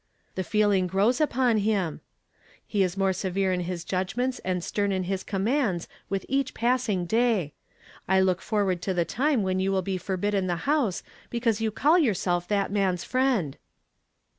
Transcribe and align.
The 0.33 0.43
feeling 0.43 0.87
grows 0.87 1.21
upon 1.21 1.57
him. 1.59 2.01
He 2.65 2.81
is 2.81 2.97
more 2.97 3.13
severe 3.13 3.53
in 3.53 3.59
his 3.59 3.83
judgments 3.85 4.39
and 4.43 4.63
stern 4.63 4.91
in 4.91 5.03
his 5.03 5.23
commands 5.23 5.87
with 6.09 6.25
each 6.27 6.55
passing 6.55 7.05
day. 7.05 7.53
I 8.07 8.19
look 8.19 8.41
forward 8.41 8.81
to 8.81 8.95
the 8.95 9.05
time 9.05 9.43
when 9.43 9.59
you 9.59 9.71
will 9.71 9.83
be 9.83 9.99
forbid 9.99 10.31
den 10.31 10.47
the 10.47 10.55
house 10.65 11.03
because 11.29 11.61
you 11.61 11.69
call 11.69 11.99
yourself 11.99 12.47
that 12.47 12.71
man's 12.71 13.03
friend." 13.03 13.57